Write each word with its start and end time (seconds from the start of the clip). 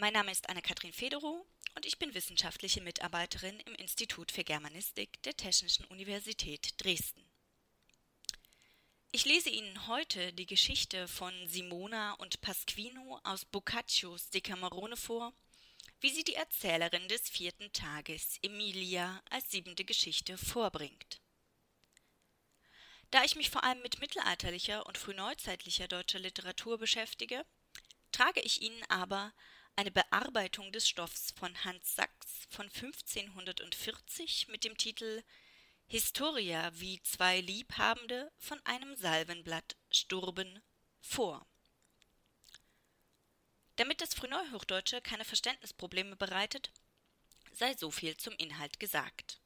Mein 0.00 0.12
Name 0.12 0.30
ist 0.30 0.48
Anne-Kathrin 0.48 0.92
Federow 0.92 1.44
und 1.74 1.84
ich 1.84 1.98
bin 1.98 2.14
wissenschaftliche 2.14 2.80
Mitarbeiterin 2.80 3.58
im 3.58 3.74
Institut 3.74 4.30
für 4.30 4.44
Germanistik 4.44 5.20
der 5.24 5.36
Technischen 5.36 5.86
Universität 5.86 6.72
Dresden. 6.76 7.28
Ich 9.10 9.24
lese 9.24 9.50
Ihnen 9.50 9.88
heute 9.88 10.32
die 10.32 10.46
Geschichte 10.46 11.08
von 11.08 11.34
Simona 11.48 12.12
und 12.12 12.40
Pasquino 12.40 13.18
aus 13.24 13.44
Boccaccios 13.44 14.30
Decamerone 14.30 14.96
vor, 14.96 15.32
wie 16.00 16.10
sie 16.10 16.22
die 16.22 16.36
Erzählerin 16.36 17.08
des 17.08 17.28
vierten 17.28 17.72
Tages, 17.72 18.38
Emilia, 18.42 19.20
als 19.30 19.50
siebente 19.50 19.84
Geschichte 19.84 20.38
vorbringt. 20.38 21.20
Da 23.10 23.24
ich 23.24 23.34
mich 23.34 23.50
vor 23.50 23.64
allem 23.64 23.82
mit 23.82 24.00
mittelalterlicher 24.00 24.86
und 24.86 24.96
frühneuzeitlicher 24.96 25.88
deutscher 25.88 26.20
Literatur 26.20 26.78
beschäftige, 26.78 27.44
trage 28.12 28.40
ich 28.42 28.62
Ihnen 28.62 28.84
aber 28.88 29.32
eine 29.78 29.92
Bearbeitung 29.92 30.72
des 30.72 30.88
Stoffs 30.88 31.32
von 31.38 31.54
Hans 31.64 31.94
Sachs 31.94 32.48
von 32.50 32.66
1540 32.66 34.48
mit 34.48 34.64
dem 34.64 34.76
Titel 34.76 35.22
Historia 35.86 36.72
wie 36.80 37.00
zwei 37.02 37.40
Liebhabende 37.40 38.32
von 38.38 38.60
einem 38.66 38.96
Salvenblatt 38.96 39.76
sturben 39.92 40.60
vor. 41.00 41.46
Damit 43.76 44.00
das 44.00 44.14
Frühneuhochdeutsche 44.14 45.00
keine 45.00 45.24
Verständnisprobleme 45.24 46.16
bereitet, 46.16 46.72
sei 47.52 47.72
so 47.74 47.92
viel 47.92 48.16
zum 48.16 48.34
Inhalt 48.34 48.80
gesagt. 48.80 49.38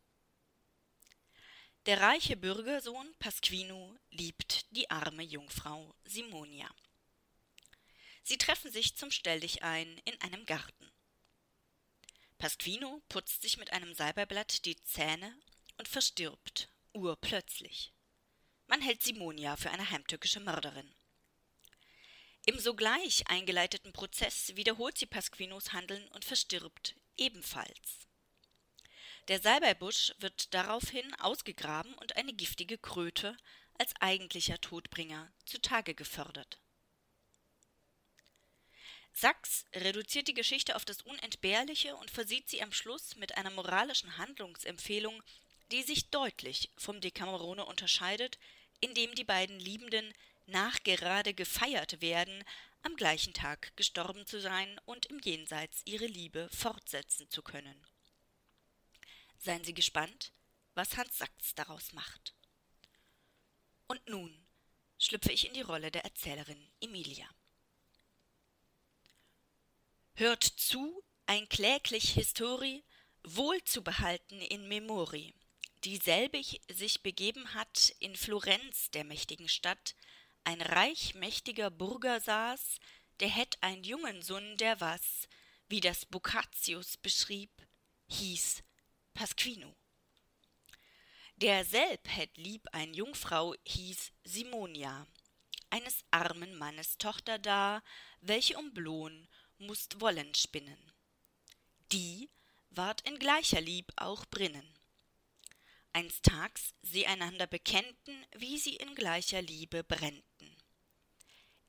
Der 1.84 2.00
reiche 2.00 2.38
Bürgersohn 2.38 3.14
Pasquino 3.18 3.98
liebt 4.08 4.64
die 4.74 4.90
arme 4.90 5.24
Jungfrau 5.24 5.94
Simonia. 6.04 6.70
Sie 8.22 8.38
treffen 8.38 8.70
sich 8.70 8.96
zum 8.96 9.10
Stelldichein 9.10 10.00
in 10.04 10.20
einem 10.20 10.46
Garten. 10.46 10.92
Pasquino 12.38 13.02
putzt 13.08 13.42
sich 13.42 13.56
mit 13.56 13.72
einem 13.72 13.94
Salbeiblatt 13.94 14.64
die 14.64 14.76
Zähne 14.84 15.36
und 15.78 15.88
verstirbt, 15.88 16.68
urplötzlich. 16.92 17.92
Man 18.66 18.80
hält 18.80 19.02
Simonia 19.02 19.56
für 19.56 19.70
eine 19.70 19.90
heimtückische 19.90 20.40
Mörderin. 20.40 20.94
Im 22.44 22.58
sogleich 22.58 23.28
eingeleiteten 23.28 23.92
Prozess 23.92 24.56
wiederholt 24.56 24.98
sie 24.98 25.06
Pasquinos 25.06 25.72
Handeln 25.72 26.08
und 26.08 26.24
verstirbt 26.24 26.96
ebenfalls. 27.16 28.08
Der 29.28 29.40
Salbeibusch 29.40 30.12
wird 30.18 30.52
daraufhin 30.52 31.14
ausgegraben 31.20 31.94
und 31.94 32.16
eine 32.16 32.32
giftige 32.32 32.78
Kröte 32.78 33.36
als 33.78 33.94
eigentlicher 34.00 34.60
Todbringer 34.60 35.32
zutage 35.44 35.94
gefördert. 35.94 36.61
Sachs 39.12 39.66
reduziert 39.74 40.28
die 40.28 40.34
Geschichte 40.34 40.74
auf 40.74 40.84
das 40.84 41.02
Unentbehrliche 41.02 41.96
und 41.96 42.10
versieht 42.10 42.48
sie 42.48 42.62
am 42.62 42.72
Schluss 42.72 43.16
mit 43.16 43.36
einer 43.36 43.50
moralischen 43.50 44.16
Handlungsempfehlung, 44.16 45.22
die 45.70 45.82
sich 45.82 46.10
deutlich 46.10 46.70
vom 46.76 47.00
Decamerone 47.00 47.64
unterscheidet, 47.64 48.38
indem 48.80 49.14
die 49.14 49.24
beiden 49.24 49.58
Liebenden 49.58 50.12
nachgerade 50.46 51.34
gefeiert 51.34 52.00
werden, 52.00 52.44
am 52.82 52.96
gleichen 52.96 53.32
Tag 53.32 53.76
gestorben 53.76 54.26
zu 54.26 54.40
sein 54.40 54.80
und 54.86 55.06
im 55.06 55.20
Jenseits 55.20 55.82
ihre 55.84 56.06
Liebe 56.06 56.48
fortsetzen 56.50 57.30
zu 57.30 57.42
können. 57.42 57.86
Seien 59.38 59.64
Sie 59.64 59.74
gespannt, 59.74 60.32
was 60.74 60.96
Hans 60.96 61.18
Sachs 61.18 61.54
daraus 61.54 61.92
macht. 61.92 62.34
Und 63.86 64.04
nun 64.08 64.46
schlüpfe 64.98 65.32
ich 65.32 65.46
in 65.46 65.54
die 65.54 65.60
Rolle 65.60 65.90
der 65.90 66.04
Erzählerin 66.04 66.70
Emilia. 66.80 67.28
Hört 70.22 70.44
zu, 70.44 71.02
ein 71.26 71.48
kläglich 71.48 72.10
Histori, 72.10 72.84
wohl 73.24 73.60
zu 73.64 73.82
behalten 73.82 74.40
in 74.40 74.68
Memori, 74.68 75.34
dieselbig 75.82 76.60
sich 76.70 77.02
begeben 77.02 77.54
hat 77.54 77.92
in 77.98 78.14
Florenz, 78.14 78.92
der 78.92 79.02
mächtigen 79.02 79.48
Stadt, 79.48 79.96
ein 80.44 80.60
reich 80.60 81.16
mächtiger 81.16 81.72
Burger 81.72 82.20
saß, 82.20 82.78
der 83.18 83.30
hätt 83.30 83.58
ein 83.62 83.82
jungen 83.82 84.22
Sohn, 84.22 84.56
der 84.58 84.80
was, 84.80 85.28
wie 85.68 85.80
das 85.80 86.06
Boccatius 86.06 86.98
beschrieb, 86.98 87.50
hieß 88.06 88.62
Pasquino. 89.14 89.74
Derselb 91.34 92.06
hätt 92.06 92.36
lieb 92.36 92.68
ein 92.70 92.94
Jungfrau, 92.94 93.56
hieß 93.64 94.12
Simonia, 94.22 95.04
eines 95.70 96.04
armen 96.12 96.54
Mannes 96.54 96.96
Tochter 96.98 97.40
da, 97.40 97.82
welche 98.20 98.56
um 98.56 98.72
Lohn 98.74 99.26
musst 99.66 100.00
Wollen 100.00 100.34
spinnen. 100.34 100.92
Die 101.92 102.30
ward 102.70 103.00
in 103.02 103.18
gleicher 103.18 103.60
Lieb 103.60 103.92
auch 103.96 104.24
brinnen. 104.26 104.66
Einstags 105.92 106.74
sie 106.82 107.06
einander 107.06 107.46
bekennten, 107.46 108.26
wie 108.36 108.58
sie 108.58 108.76
in 108.76 108.94
gleicher 108.94 109.42
Liebe 109.42 109.84
brennten. 109.84 110.56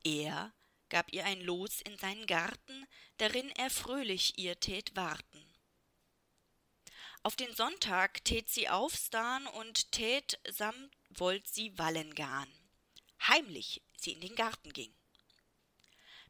Er 0.03 0.53
gab 0.89 1.11
ihr 1.11 1.25
ein 1.25 1.41
Los 1.41 1.81
in 1.81 1.97
seinen 1.97 2.25
Garten, 2.27 2.85
darin 3.17 3.49
er 3.51 3.69
fröhlich 3.69 4.37
ihr 4.37 4.59
tät 4.59 4.95
warten. 4.95 5.43
Auf 7.23 7.35
den 7.35 7.55
Sonntag 7.55 8.23
tät 8.25 8.49
sie 8.49 8.69
aufstarn 8.69 9.47
und 9.47 9.91
tät 9.91 10.39
samt 10.49 10.91
wollt 11.09 11.47
sie 11.47 11.77
wallen 11.77 12.13
gahn. 12.15 12.51
Heimlich 13.27 13.81
sie 13.97 14.11
in 14.11 14.21
den 14.21 14.35
Garten 14.35 14.73
ging. 14.73 14.93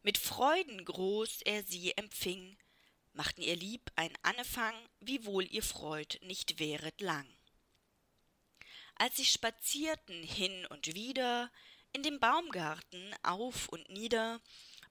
Mit 0.03 0.17
Freuden 0.17 0.83
groß 0.83 1.43
er 1.43 1.63
sie 1.63 1.95
empfing, 1.95 2.57
machten 3.13 3.41
ihr 3.41 3.55
lieb 3.55 3.89
ein 3.95 4.13
Annefang, 4.21 4.75
wiewohl 4.99 5.45
ihr 5.49 5.63
Freud 5.63 6.19
nicht 6.21 6.59
wäret 6.59 6.99
lang. 6.99 7.25
Als 8.95 9.15
sie 9.15 9.25
spazierten 9.25 10.21
hin 10.21 10.65
und 10.67 10.93
wieder 10.93 11.49
in 11.93 12.03
dem 12.03 12.19
baumgarten 12.19 13.15
auf 13.23 13.69
und 13.69 13.89
nieder 13.89 14.41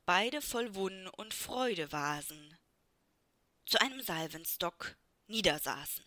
beide 0.07 0.41
voll 0.41 0.75
wunn 0.75 1.09
und 1.09 1.35
freude 1.35 1.93
wasen 1.93 2.59
zu 3.67 3.81
einem 3.81 4.01
salvenstock 4.01 4.97
niedersaßen. 5.27 6.05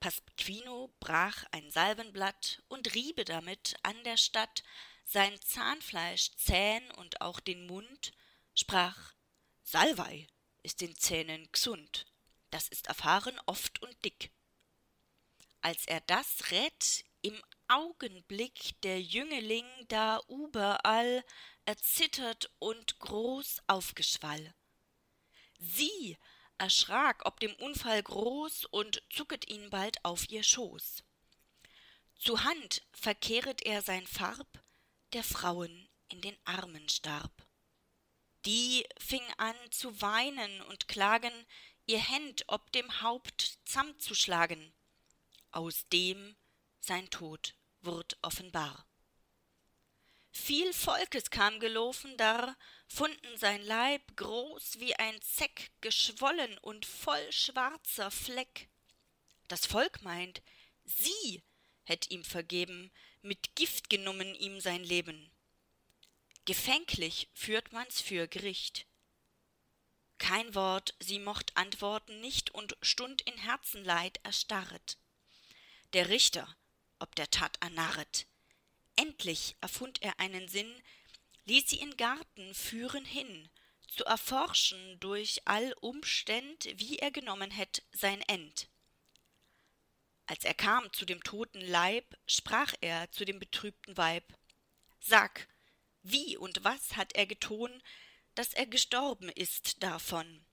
Pasquino 0.00 0.92
brach 1.00 1.44
ein 1.52 1.70
salvenblatt 1.70 2.62
und 2.68 2.94
riebe 2.94 3.24
damit 3.24 3.76
an 3.82 4.02
der 4.04 4.16
stadt 4.16 4.62
sein 5.06 5.40
zahnfleisch 5.40 6.32
zähn 6.36 6.90
und 6.92 7.22
auch 7.22 7.40
den 7.40 7.66
mund 7.66 8.12
sprach 8.54 9.14
salvei 9.62 10.26
ist 10.62 10.82
den 10.82 10.94
zähnen 10.94 11.50
gsund 11.52 12.06
das 12.50 12.68
ist 12.68 12.88
erfahren 12.88 13.40
oft 13.46 13.80
und 13.82 14.04
dick 14.04 14.30
als 15.66 15.84
er 15.86 16.00
das 16.02 16.52
rät, 16.52 17.04
im 17.22 17.42
Augenblick 17.66 18.80
der 18.82 19.02
Jüngeling 19.02 19.66
da 19.88 20.20
überall 20.28 21.24
erzittert 21.64 22.48
und 22.60 23.00
groß 23.00 23.62
aufgeschwall. 23.66 24.54
Sie 25.58 26.16
erschrak 26.58 27.26
ob 27.26 27.40
dem 27.40 27.52
Unfall 27.56 28.00
groß 28.00 28.66
und 28.66 29.02
zucket 29.10 29.48
ihn 29.50 29.68
bald 29.70 30.04
auf 30.04 30.30
ihr 30.30 30.44
Schoß. 30.44 31.02
Zu 32.14 32.44
Hand 32.44 32.86
verkehret 32.92 33.62
er 33.62 33.82
sein 33.82 34.06
Farb, 34.06 34.62
der 35.16 35.24
Frauen 35.24 35.88
in 36.10 36.20
den 36.20 36.36
Armen 36.44 36.86
starb. 36.90 37.32
Die 38.44 38.86
fing 38.98 39.24
an 39.38 39.56
zu 39.70 40.02
weinen 40.02 40.60
und 40.60 40.88
klagen, 40.88 41.32
ihr 41.86 41.98
Händ 41.98 42.44
ob 42.48 42.70
dem 42.72 43.00
Haupt 43.00 43.58
zamm 43.64 43.98
zu 43.98 44.14
schlagen 44.14 44.74
aus 45.52 45.88
dem 45.88 46.36
sein 46.80 47.08
Tod 47.08 47.54
wurd 47.80 48.18
offenbar. 48.20 48.86
Viel 50.32 50.74
Volkes 50.74 51.30
kam 51.30 51.60
gelaufen 51.60 52.14
dar, 52.18 52.54
funden 52.86 53.38
sein 53.38 53.62
Leib 53.62 54.02
groß 54.16 54.80
wie 54.80 54.96
ein 54.96 55.18
Zeck, 55.22 55.70
geschwollen 55.80 56.58
und 56.58 56.84
voll 56.84 57.32
schwarzer 57.32 58.10
Fleck. 58.10 58.68
Das 59.48 59.64
Volk 59.64 60.02
meint, 60.02 60.42
sie 60.84 61.42
hätt 61.84 62.10
ihm 62.10 62.22
vergeben, 62.22 62.92
mit 63.26 63.54
Gift 63.56 63.90
genommen 63.90 64.34
ihm 64.34 64.60
sein 64.60 64.84
Leben. 64.84 65.30
Gefänglich 66.44 67.28
führt 67.34 67.72
man's 67.72 68.00
für 68.00 68.28
Gericht. 68.28 68.86
Kein 70.18 70.54
Wort 70.54 70.94
sie 71.00 71.18
mocht 71.18 71.56
antworten 71.56 72.20
nicht 72.20 72.54
und 72.54 72.76
stund 72.82 73.22
in 73.22 73.36
Herzenleid 73.36 74.18
erstarret 74.22 74.96
der 75.92 76.08
Richter, 76.08 76.56
ob 76.98 77.14
der 77.14 77.30
Tat 77.30 77.56
ernarret. 77.60 78.26
Endlich 78.96 79.56
erfund 79.60 80.02
er 80.02 80.18
einen 80.20 80.48
Sinn, 80.48 80.82
ließ 81.44 81.68
sie 81.68 81.80
in 81.80 81.96
Garten 81.96 82.54
führen 82.54 83.04
hin, 83.04 83.48
zu 83.88 84.04
erforschen 84.04 84.98
durch 85.00 85.40
all 85.46 85.72
Umständ, 85.80 86.68
wie 86.76 86.98
er 86.98 87.10
genommen 87.10 87.50
hätt 87.50 87.82
sein 87.92 88.20
End. 88.22 88.68
Als 90.26 90.44
er 90.44 90.54
kam 90.54 90.92
zu 90.92 91.04
dem 91.04 91.22
toten 91.22 91.60
Leib, 91.60 92.16
sprach 92.26 92.74
er 92.80 93.10
zu 93.12 93.24
dem 93.24 93.38
betrübten 93.38 93.96
Weib: 93.96 94.24
Sag, 95.00 95.48
wie 96.02 96.36
und 96.36 96.64
was 96.64 96.96
hat 96.96 97.14
er 97.14 97.26
geton, 97.26 97.82
dass 98.34 98.52
er 98.52 98.66
gestorben 98.66 99.28
ist 99.28 99.82
davon. 99.82 100.44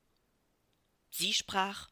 Sie 1.09 1.33
sprach, 1.33 1.89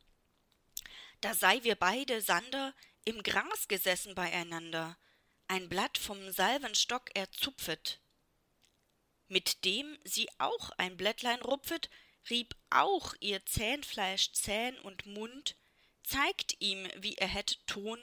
da 1.22 1.36
sei 1.36 1.64
wir 1.64 1.76
beide, 1.76 2.22
Sander, 2.22 2.74
im 3.06 3.22
Gras 3.22 3.68
gesessen 3.68 4.16
beieinander, 4.16 4.98
ein 5.48 5.70
Blatt 5.70 5.98
vom 5.98 6.32
Salvenstock 6.32 7.16
erzupfet. 7.16 8.00
Mit 9.28 9.64
dem 9.66 9.98
sie 10.04 10.28
auch 10.40 10.72
ein 10.78 10.98
Blättlein 10.98 11.42
rupfet, 11.42 11.90
rieb 12.30 12.56
auch 12.70 13.14
ihr 13.20 13.46
Zähnfleisch 13.46 14.32
Zähn 14.34 14.78
und 14.80 15.06
Mund, 15.06 15.56
zeigt 16.04 16.56
ihm, 16.60 16.88
wie 16.98 17.16
er 17.16 17.28
hätt 17.28 17.66
Ton. 17.68 18.00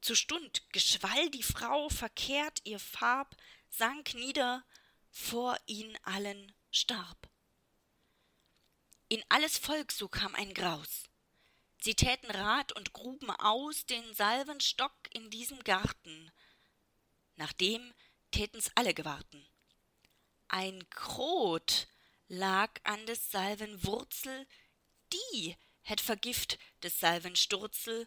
Zu 0.00 0.14
Stund 0.14 0.62
geschwall 0.72 1.30
die 1.30 1.42
Frau 1.42 1.88
verkehrt 1.88 2.60
ihr 2.64 2.78
Farb, 2.78 3.36
sank 3.68 4.14
nieder, 4.14 4.64
vor 5.10 5.58
ihn 5.66 5.98
allen 6.02 6.52
starb. 6.70 7.28
In 9.08 9.22
alles 9.28 9.58
Volk 9.58 9.90
so 9.92 10.08
kam 10.08 10.34
ein 10.34 10.54
Graus. 10.54 11.04
Sie 11.80 11.94
täten 11.94 12.30
Rat 12.30 12.72
und 12.72 12.92
gruben 12.92 13.30
aus 13.30 13.86
den 13.86 14.14
Salvenstock 14.14 14.94
in 15.10 15.30
diesem 15.30 15.60
Garten. 15.60 16.30
Nachdem 17.36 17.94
täten's 18.30 18.70
alle 18.74 18.94
gewarten. 18.94 19.46
Ein 20.48 20.88
Krot 20.90 21.88
lag 22.28 22.70
an 22.84 23.06
des 23.06 23.30
Salven 23.30 23.84
Wurzel, 23.84 24.46
die 25.12 25.56
hätt 25.88 26.00
Vergift 26.02 26.58
des 26.82 27.00
Salven 27.00 27.34
Sturzel, 27.34 28.06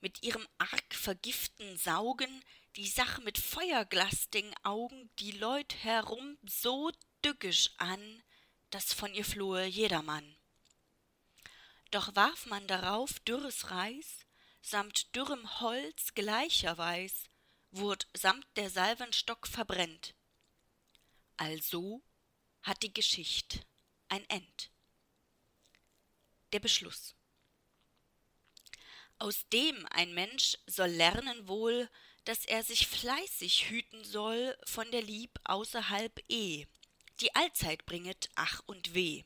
mit 0.00 0.22
ihrem 0.22 0.46
arg 0.56 0.94
vergiften 0.94 1.76
Saugen 1.76 2.42
die 2.76 2.88
Sach 2.88 3.18
mit 3.18 3.36
feuerglastigen 3.36 4.54
Augen 4.62 5.10
die 5.18 5.32
Leut 5.32 5.74
herum 5.84 6.38
so 6.42 6.90
dückisch 7.22 7.70
an, 7.76 8.22
dass 8.70 8.94
von 8.94 9.12
ihr 9.12 9.24
flohe 9.24 9.66
jedermann. 9.66 10.36
Doch 11.90 12.14
warf 12.16 12.46
man 12.46 12.66
darauf 12.66 13.18
dürres 13.20 13.70
Reis, 13.70 14.24
samt 14.62 15.14
dürrem 15.14 15.60
Holz 15.60 16.14
gleicherweis, 16.14 17.24
wurd 17.70 18.08
samt 18.14 18.46
der 18.56 18.70
Salvenstock 18.70 19.46
verbrennt. 19.46 20.14
Also 21.36 22.02
hat 22.62 22.82
die 22.82 22.94
Geschicht 22.94 23.66
ein 24.08 24.26
End. 24.30 24.70
Der 26.52 26.60
Beschluss. 26.60 27.14
Aus 29.18 29.46
dem 29.52 29.86
ein 29.90 30.14
Mensch 30.14 30.56
soll 30.66 30.88
lernen 30.88 31.46
wohl, 31.46 31.88
dass 32.24 32.44
er 32.44 32.62
sich 32.62 32.86
fleißig 32.86 33.70
hüten 33.70 34.04
soll 34.04 34.56
von 34.64 34.90
der 34.90 35.02
Lieb 35.02 35.38
außerhalb 35.44 36.22
eh, 36.28 36.66
die 37.20 37.34
allzeit 37.34 37.86
bringet 37.86 38.30
Ach 38.34 38.62
und 38.66 38.94
Weh 38.94 39.24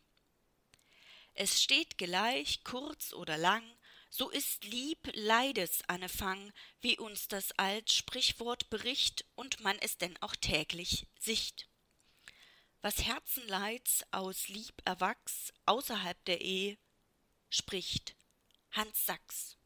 es 1.34 1.60
steht 1.60 1.98
gleich 1.98 2.62
kurz 2.62 3.12
oder 3.12 3.36
lang 3.36 3.64
so 4.08 4.30
ist 4.30 4.64
lieb 4.64 5.10
leides 5.14 5.82
Fang, 6.06 6.52
wie 6.80 6.96
uns 6.96 7.26
das 7.26 7.50
alt 7.58 7.90
Sprichwort 7.90 8.70
bericht 8.70 9.24
und 9.34 9.60
man 9.60 9.76
es 9.80 9.98
denn 9.98 10.16
auch 10.22 10.36
täglich 10.36 11.08
sicht. 11.18 11.68
Was 12.80 13.04
Herzenleids 13.04 14.04
aus 14.12 14.46
Lieb 14.46 14.80
erwachs 14.84 15.52
außerhalb 15.66 16.24
der 16.26 16.40
Ehe, 16.42 16.78
spricht 17.54 18.16
Hans 18.72 19.06
Sachs. 19.06 19.56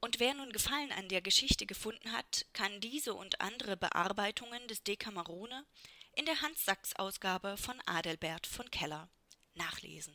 Und 0.00 0.20
wer 0.20 0.34
nun 0.34 0.52
Gefallen 0.52 0.92
an 0.92 1.08
der 1.08 1.22
Geschichte 1.22 1.64
gefunden 1.64 2.12
hat, 2.12 2.44
kann 2.52 2.80
diese 2.80 3.14
und 3.14 3.40
andere 3.40 3.76
Bearbeitungen 3.76 4.68
des 4.68 4.82
Decamerone 4.82 5.64
in 6.12 6.26
der 6.26 6.42
Hans 6.42 6.64
Sachs 6.64 6.94
Ausgabe 6.96 7.56
von 7.56 7.80
Adelbert 7.86 8.46
von 8.46 8.70
Keller 8.70 9.08
nachlesen 9.54 10.14